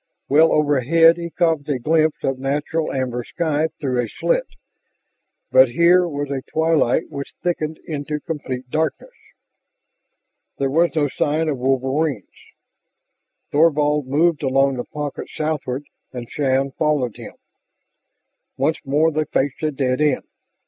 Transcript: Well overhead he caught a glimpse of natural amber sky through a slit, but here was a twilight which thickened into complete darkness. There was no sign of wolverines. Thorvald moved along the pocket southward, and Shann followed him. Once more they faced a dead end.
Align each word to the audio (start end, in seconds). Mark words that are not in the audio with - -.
Well 0.27 0.51
overhead 0.51 1.17
he 1.17 1.29
caught 1.29 1.69
a 1.69 1.77
glimpse 1.77 2.23
of 2.23 2.39
natural 2.39 2.91
amber 2.91 3.23
sky 3.23 3.67
through 3.79 3.99
a 4.01 4.09
slit, 4.09 4.47
but 5.51 5.69
here 5.69 6.07
was 6.07 6.31
a 6.31 6.41
twilight 6.41 7.11
which 7.11 7.35
thickened 7.43 7.77
into 7.85 8.19
complete 8.19 8.67
darkness. 8.71 9.13
There 10.57 10.71
was 10.71 10.89
no 10.95 11.07
sign 11.07 11.47
of 11.49 11.59
wolverines. 11.59 12.25
Thorvald 13.51 14.07
moved 14.07 14.41
along 14.41 14.77
the 14.77 14.85
pocket 14.85 15.29
southward, 15.29 15.85
and 16.11 16.27
Shann 16.31 16.71
followed 16.71 17.17
him. 17.17 17.33
Once 18.57 18.83
more 18.83 19.11
they 19.11 19.25
faced 19.25 19.61
a 19.61 19.69
dead 19.69 20.01
end. 20.01 20.23